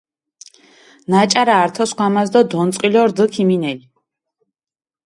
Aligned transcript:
ნაჭარა 1.11 1.55
ართო 1.65 1.83
სქვამას 1.89 2.29
დო 2.33 2.41
დონწყილო 2.51 3.01
რდჷ 3.09 3.25
ქიმინელი. 3.33 3.85